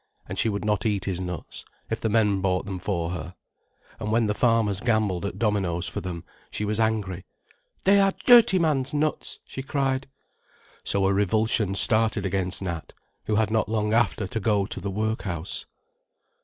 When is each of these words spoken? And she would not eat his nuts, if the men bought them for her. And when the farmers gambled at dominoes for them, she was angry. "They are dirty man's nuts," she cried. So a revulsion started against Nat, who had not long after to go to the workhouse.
And 0.27 0.35
she 0.39 0.49
would 0.49 0.65
not 0.65 0.83
eat 0.83 1.05
his 1.05 1.21
nuts, 1.21 1.63
if 1.91 2.01
the 2.01 2.09
men 2.09 2.41
bought 2.41 2.65
them 2.65 2.79
for 2.79 3.11
her. 3.11 3.35
And 3.99 4.11
when 4.11 4.25
the 4.25 4.33
farmers 4.33 4.79
gambled 4.81 5.27
at 5.27 5.37
dominoes 5.37 5.87
for 5.87 6.01
them, 6.01 6.23
she 6.49 6.65
was 6.65 6.79
angry. 6.79 7.23
"They 7.83 7.99
are 7.99 8.11
dirty 8.25 8.57
man's 8.57 8.95
nuts," 8.95 9.41
she 9.45 9.61
cried. 9.61 10.09
So 10.83 11.05
a 11.05 11.13
revulsion 11.13 11.75
started 11.75 12.25
against 12.25 12.63
Nat, 12.63 12.93
who 13.25 13.35
had 13.35 13.51
not 13.51 13.69
long 13.69 13.93
after 13.93 14.25
to 14.25 14.39
go 14.39 14.65
to 14.65 14.79
the 14.79 14.89
workhouse. 14.89 15.67